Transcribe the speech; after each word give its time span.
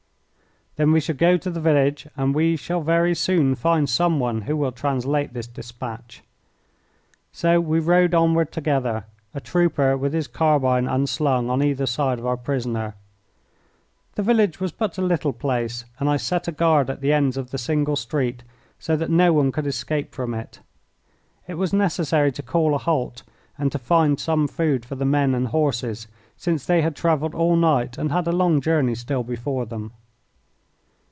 "Then 0.77 0.93
we 0.93 1.01
shall 1.01 1.15
go 1.17 1.35
to 1.35 1.49
the 1.49 1.59
village 1.59 2.07
and 2.15 2.33
we 2.33 2.55
shall 2.55 2.79
very 2.81 3.13
soon 3.13 3.55
find 3.55 3.89
some 3.89 4.21
one 4.21 4.43
who 4.43 4.55
will 4.55 4.71
translate 4.71 5.33
this 5.33 5.45
despatch." 5.45 6.23
So 7.33 7.59
we 7.59 7.79
rode 7.81 8.13
onward 8.13 8.53
together, 8.53 9.03
a 9.33 9.41
trooper 9.41 9.97
with 9.97 10.13
his 10.13 10.29
carbine 10.29 10.87
unslung 10.87 11.49
on 11.49 11.61
either 11.61 11.85
side 11.85 12.19
of 12.19 12.25
our 12.25 12.37
prisoner. 12.37 12.95
The 14.15 14.23
village 14.23 14.61
was 14.61 14.71
but 14.71 14.97
a 14.97 15.01
little 15.01 15.33
place, 15.33 15.83
and 15.99 16.07
I 16.09 16.15
set 16.15 16.47
a 16.47 16.53
guard 16.53 16.89
at 16.89 17.01
the 17.01 17.11
ends 17.11 17.35
of 17.35 17.51
the 17.51 17.57
single 17.57 17.97
street, 17.97 18.41
so 18.79 18.95
that 18.95 19.09
no 19.11 19.33
one 19.33 19.51
could 19.51 19.67
escape 19.67 20.15
from 20.15 20.33
it. 20.33 20.61
It 21.49 21.55
was 21.55 21.73
necessary 21.73 22.31
to 22.31 22.41
call 22.41 22.75
a 22.75 22.79
halt 22.79 23.23
and 23.57 23.73
to 23.73 23.77
find 23.77 24.17
some 24.17 24.47
food 24.47 24.85
for 24.85 24.95
the 24.95 25.03
men 25.05 25.35
and 25.35 25.47
horses, 25.49 26.07
since 26.37 26.65
they 26.65 26.81
had 26.81 26.95
travelled 26.95 27.35
all 27.35 27.57
night 27.57 27.97
and 27.97 28.09
had 28.09 28.25
a 28.25 28.31
long 28.31 28.61
journey 28.61 28.95
still 28.95 29.21
before 29.23 29.65
them. 29.65 29.91